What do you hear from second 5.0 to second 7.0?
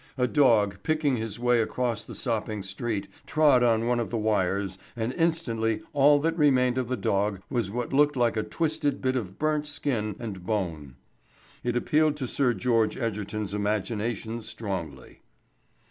instantly all that remained of the